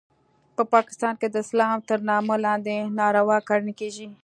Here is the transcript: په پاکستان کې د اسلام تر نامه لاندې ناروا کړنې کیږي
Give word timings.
په 0.55 0.63
پاکستان 0.73 1.13
کې 1.21 1.27
د 1.29 1.35
اسلام 1.45 1.77
تر 1.89 1.99
نامه 2.09 2.35
لاندې 2.45 2.73
ناروا 2.99 3.37
کړنې 3.49 3.73
کیږي 3.79 4.07